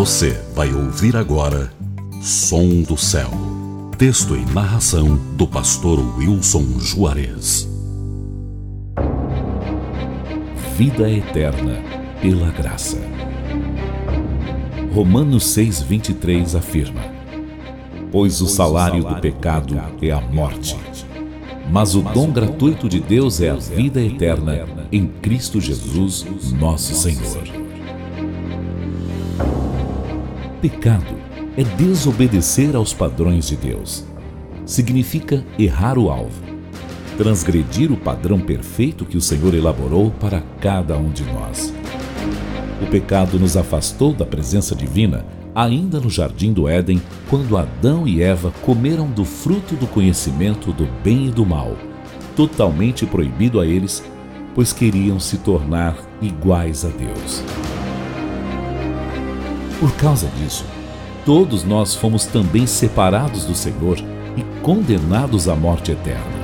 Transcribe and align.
Você 0.00 0.30
vai 0.54 0.72
ouvir 0.72 1.14
agora 1.14 1.70
Som 2.22 2.80
do 2.80 2.96
Céu. 2.96 3.28
Texto 3.98 4.34
e 4.34 4.42
narração 4.46 5.14
do 5.36 5.46
pastor 5.46 5.98
Wilson 6.16 6.80
Juarez. 6.80 7.68
Vida 10.74 11.06
eterna 11.10 11.82
pela 12.22 12.50
graça. 12.50 12.96
Romanos 14.94 15.44
6:23 15.54 16.54
afirma: 16.56 17.02
Pois 18.10 18.40
o 18.40 18.46
salário 18.46 19.04
do 19.04 19.20
pecado 19.20 19.78
é 20.00 20.10
a 20.10 20.20
morte, 20.22 20.78
mas 21.70 21.94
o 21.94 22.00
dom 22.00 22.30
gratuito 22.30 22.88
de 22.88 23.00
Deus 23.00 23.42
é 23.42 23.50
a 23.50 23.56
vida 23.56 24.00
eterna 24.00 24.66
em 24.90 25.06
Cristo 25.06 25.60
Jesus, 25.60 26.24
nosso 26.58 26.94
Senhor. 26.94 27.59
Pecado 30.60 31.16
é 31.56 31.64
desobedecer 31.64 32.76
aos 32.76 32.92
padrões 32.92 33.48
de 33.48 33.56
Deus. 33.56 34.04
Significa 34.66 35.42
errar 35.58 35.96
o 35.96 36.10
alvo, 36.10 36.42
transgredir 37.16 37.90
o 37.90 37.96
padrão 37.96 38.38
perfeito 38.38 39.06
que 39.06 39.16
o 39.16 39.22
Senhor 39.22 39.54
elaborou 39.54 40.10
para 40.10 40.42
cada 40.60 40.98
um 40.98 41.08
de 41.08 41.24
nós. 41.24 41.72
O 42.82 42.86
pecado 42.90 43.38
nos 43.38 43.56
afastou 43.56 44.12
da 44.12 44.26
presença 44.26 44.74
divina 44.74 45.24
ainda 45.54 45.98
no 45.98 46.10
jardim 46.10 46.52
do 46.52 46.68
Éden, 46.68 47.00
quando 47.30 47.56
Adão 47.56 48.06
e 48.06 48.22
Eva 48.22 48.52
comeram 48.60 49.10
do 49.10 49.24
fruto 49.24 49.74
do 49.76 49.86
conhecimento 49.86 50.74
do 50.74 50.86
bem 51.02 51.28
e 51.28 51.30
do 51.30 51.46
mal, 51.46 51.74
totalmente 52.36 53.06
proibido 53.06 53.60
a 53.60 53.66
eles, 53.66 54.04
pois 54.54 54.74
queriam 54.74 55.18
se 55.18 55.38
tornar 55.38 55.96
iguais 56.20 56.84
a 56.84 56.88
Deus. 56.88 57.42
Por 59.80 59.90
causa 59.92 60.28
disso, 60.36 60.66
todos 61.24 61.64
nós 61.64 61.94
fomos 61.94 62.26
também 62.26 62.66
separados 62.66 63.46
do 63.46 63.54
Senhor 63.54 63.98
e 64.36 64.42
condenados 64.60 65.48
à 65.48 65.56
morte 65.56 65.90
eterna. 65.90 66.38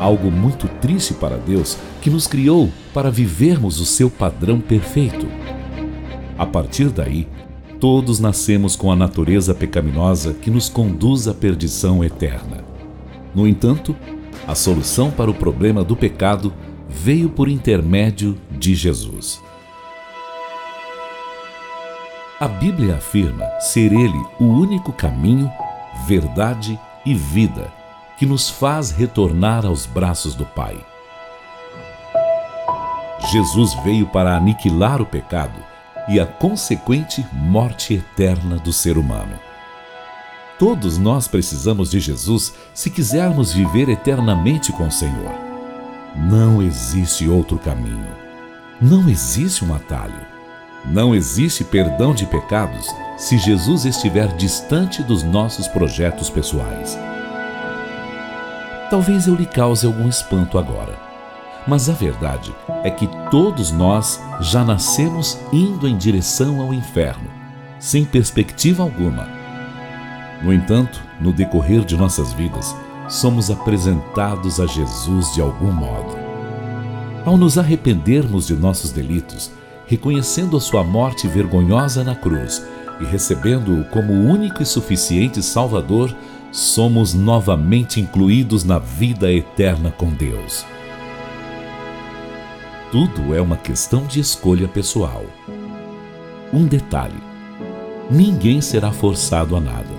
Algo 0.00 0.30
muito 0.30 0.66
triste 0.80 1.12
para 1.12 1.36
Deus, 1.36 1.76
que 2.00 2.08
nos 2.08 2.26
criou 2.26 2.70
para 2.94 3.10
vivermos 3.10 3.78
o 3.78 3.84
seu 3.84 4.08
padrão 4.08 4.58
perfeito. 4.58 5.28
A 6.38 6.46
partir 6.46 6.88
daí, 6.88 7.28
todos 7.78 8.18
nascemos 8.20 8.74
com 8.74 8.90
a 8.90 8.96
natureza 8.96 9.54
pecaminosa 9.54 10.32
que 10.32 10.50
nos 10.50 10.70
conduz 10.70 11.28
à 11.28 11.34
perdição 11.34 12.02
eterna. 12.02 12.64
No 13.34 13.46
entanto, 13.46 13.94
a 14.46 14.54
solução 14.54 15.10
para 15.10 15.30
o 15.30 15.34
problema 15.34 15.84
do 15.84 15.94
pecado 15.94 16.54
veio 16.88 17.28
por 17.28 17.50
intermédio 17.50 18.34
de 18.50 18.74
Jesus. 18.74 19.43
A 22.44 22.48
Bíblia 22.48 22.96
afirma 22.96 23.48
ser 23.58 23.90
Ele 23.90 24.22
o 24.38 24.44
único 24.44 24.92
caminho, 24.92 25.50
verdade 26.06 26.78
e 27.02 27.14
vida 27.14 27.72
que 28.18 28.26
nos 28.26 28.50
faz 28.50 28.90
retornar 28.90 29.64
aos 29.64 29.86
braços 29.86 30.34
do 30.34 30.44
Pai. 30.44 30.76
Jesus 33.32 33.72
veio 33.82 34.06
para 34.08 34.36
aniquilar 34.36 35.00
o 35.00 35.06
pecado 35.06 35.58
e 36.06 36.20
a 36.20 36.26
consequente 36.26 37.26
morte 37.32 37.94
eterna 37.94 38.56
do 38.56 38.74
ser 38.74 38.98
humano. 38.98 39.38
Todos 40.58 40.98
nós 40.98 41.26
precisamos 41.26 41.90
de 41.90 41.98
Jesus 41.98 42.52
se 42.74 42.90
quisermos 42.90 43.54
viver 43.54 43.88
eternamente 43.88 44.70
com 44.70 44.88
o 44.88 44.92
Senhor. 44.92 45.32
Não 46.14 46.60
existe 46.60 47.26
outro 47.26 47.58
caminho. 47.58 48.12
Não 48.82 49.08
existe 49.08 49.64
um 49.64 49.74
atalho. 49.74 50.33
Não 50.86 51.14
existe 51.14 51.64
perdão 51.64 52.14
de 52.14 52.26
pecados 52.26 52.86
se 53.16 53.38
Jesus 53.38 53.84
estiver 53.84 54.28
distante 54.36 55.02
dos 55.02 55.22
nossos 55.22 55.66
projetos 55.66 56.28
pessoais. 56.28 56.98
Talvez 58.90 59.26
eu 59.26 59.34
lhe 59.34 59.46
cause 59.46 59.86
algum 59.86 60.08
espanto 60.08 60.58
agora, 60.58 60.98
mas 61.66 61.88
a 61.88 61.94
verdade 61.94 62.54
é 62.82 62.90
que 62.90 63.08
todos 63.30 63.72
nós 63.72 64.20
já 64.40 64.62
nascemos 64.62 65.38
indo 65.52 65.88
em 65.88 65.96
direção 65.96 66.60
ao 66.60 66.74
inferno, 66.74 67.30
sem 67.78 68.04
perspectiva 68.04 68.82
alguma. 68.82 69.26
No 70.42 70.52
entanto, 70.52 71.02
no 71.18 71.32
decorrer 71.32 71.82
de 71.84 71.96
nossas 71.96 72.34
vidas, 72.34 72.76
somos 73.08 73.50
apresentados 73.50 74.60
a 74.60 74.66
Jesus 74.66 75.32
de 75.34 75.40
algum 75.40 75.72
modo. 75.72 76.14
Ao 77.24 77.38
nos 77.38 77.56
arrependermos 77.56 78.46
de 78.46 78.54
nossos 78.54 78.92
delitos, 78.92 79.50
reconhecendo 79.86 80.56
a 80.56 80.60
sua 80.60 80.82
morte 80.82 81.28
vergonhosa 81.28 82.02
na 82.02 82.14
cruz 82.14 82.64
e 83.00 83.04
recebendo-o 83.04 83.84
como 83.84 84.12
único 84.12 84.62
e 84.62 84.66
suficiente 84.66 85.42
Salvador, 85.42 86.14
somos 86.52 87.12
novamente 87.12 88.00
incluídos 88.00 88.64
na 88.64 88.78
vida 88.78 89.32
eterna 89.32 89.90
com 89.90 90.10
Deus. 90.10 90.64
Tudo 92.92 93.34
é 93.34 93.40
uma 93.40 93.56
questão 93.56 94.06
de 94.06 94.20
escolha 94.20 94.68
pessoal. 94.68 95.24
Um 96.52 96.64
detalhe: 96.64 97.20
ninguém 98.08 98.60
será 98.60 98.92
forçado 98.92 99.56
a 99.56 99.60
nada, 99.60 99.90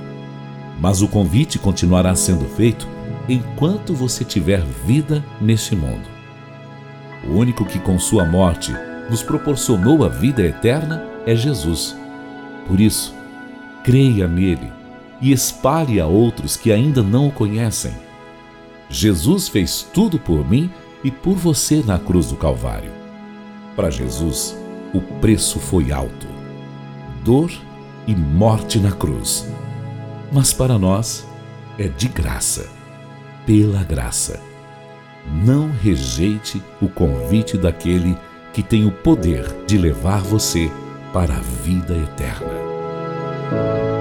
mas 0.80 1.02
o 1.02 1.08
convite 1.08 1.60
continuará 1.60 2.16
sendo 2.16 2.46
feito 2.46 2.88
enquanto 3.28 3.94
você 3.94 4.24
tiver 4.24 4.62
vida 4.86 5.24
neste 5.42 5.76
mundo. 5.76 6.08
O 7.28 7.34
único 7.34 7.66
que 7.66 7.80
com 7.80 8.00
sua 8.00 8.24
morte 8.24 8.74
nos 9.10 9.24
proporcionou 9.24 10.04
a 10.04 10.10
vida 10.10 10.42
eterna 10.42 11.04
é 11.26 11.36
Jesus. 11.36 11.96
Por 12.68 12.80
isso, 12.80 13.14
creia 13.84 14.28
nele 14.28 14.72
e 15.22 15.32
espalhe 15.32 16.00
a 16.00 16.08
outros 16.08 16.58
que 16.58 16.72
ainda 16.72 17.02
não 17.02 17.28
o 17.28 17.32
conhecem. 17.32 17.94
Jesus 18.90 19.48
fez 19.48 19.88
tudo 19.94 20.20
por 20.20 20.48
mim 20.50 20.70
e 21.04 21.12
por 21.12 21.36
você 21.36 21.84
na 21.86 21.98
cruz 21.98 22.28
do 22.28 22.36
Calvário. 22.36 22.92
Para 23.76 23.90
Jesus, 23.90 24.58
o 24.94 25.02
preço 25.02 25.60
foi 25.60 25.92
alto 25.92 26.36
dor 27.26 27.52
e 28.06 28.16
morte 28.16 28.80
na 28.80 28.92
cruz. 28.92 29.50
Mas 30.32 30.54
para 30.54 30.78
nós 30.78 31.28
é 31.76 31.88
de 31.88 32.08
graça, 32.08 32.70
pela 33.48 33.84
graça. 33.84 34.40
Não 35.44 35.72
rejeite 35.72 36.62
o 36.80 36.88
convite 36.88 37.58
daquele 37.58 38.16
que 38.56 38.64
tem 38.64 38.86
o 38.86 38.92
poder 38.92 39.46
de 39.68 39.78
levar 39.78 40.22
você 40.22 40.72
para 41.12 41.36
a 41.36 41.42
vida 41.42 41.94
eterna. 41.94 43.95